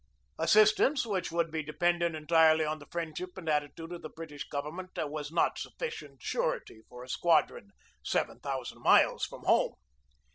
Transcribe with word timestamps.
Assistance 0.39 1.05
which 1.05 1.31
would 1.31 1.51
be 1.51 1.61
dependent 1.61 2.15
en 2.15 2.25
tirely 2.25 2.65
on 2.65 2.79
the 2.79 2.87
friendship 2.87 3.37
and 3.37 3.47
attitude 3.47 3.91
of 3.91 4.01
the 4.01 4.09
British 4.09 4.45
government 4.49 4.89
was 4.97 5.31
not 5.31 5.59
sufficient 5.59 6.23
surety 6.23 6.81
for 6.89 7.03
a 7.03 7.07
squadron 7.07 7.69
seven 8.03 8.39
thousand 8.39 8.81
miles 8.81 9.23
from 9.27 9.43
home. 9.43 9.75